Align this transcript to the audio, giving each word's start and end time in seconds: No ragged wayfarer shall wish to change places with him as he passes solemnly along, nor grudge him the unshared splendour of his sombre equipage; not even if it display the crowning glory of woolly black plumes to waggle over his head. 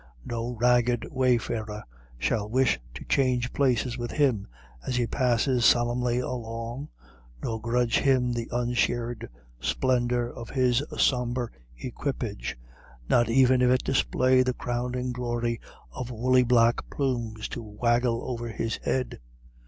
No 0.25 0.55
ragged 0.59 1.05
wayfarer 1.11 1.83
shall 2.17 2.49
wish 2.49 2.79
to 2.95 3.05
change 3.05 3.53
places 3.53 3.99
with 3.99 4.09
him 4.09 4.47
as 4.83 4.95
he 4.95 5.05
passes 5.05 5.63
solemnly 5.63 6.17
along, 6.17 6.89
nor 7.43 7.61
grudge 7.61 7.99
him 7.99 8.33
the 8.33 8.49
unshared 8.51 9.29
splendour 9.59 10.27
of 10.33 10.49
his 10.49 10.83
sombre 10.97 11.49
equipage; 11.77 12.57
not 13.09 13.29
even 13.29 13.61
if 13.61 13.69
it 13.69 13.83
display 13.83 14.41
the 14.41 14.53
crowning 14.55 15.11
glory 15.11 15.61
of 15.91 16.09
woolly 16.09 16.41
black 16.41 16.89
plumes 16.89 17.47
to 17.49 17.61
waggle 17.61 18.27
over 18.27 18.47
his 18.47 18.77
head. 18.77 19.19